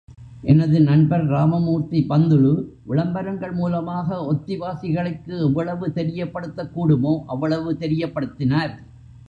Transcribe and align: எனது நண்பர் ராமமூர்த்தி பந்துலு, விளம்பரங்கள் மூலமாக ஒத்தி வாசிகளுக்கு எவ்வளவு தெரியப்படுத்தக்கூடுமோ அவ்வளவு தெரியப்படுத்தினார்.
எனது 0.43 0.77
நண்பர் 0.81 1.25
ராமமூர்த்தி 1.27 2.05
பந்துலு, 2.09 2.53
விளம்பரங்கள் 2.85 3.51
மூலமாக 3.51 4.25
ஒத்தி 4.25 4.57
வாசிகளுக்கு 4.57 5.39
எவ்வளவு 5.39 5.87
தெரியப்படுத்தக்கூடுமோ 5.87 7.13
அவ்வளவு 7.25 7.73
தெரியப்படுத்தினார். 7.73 8.73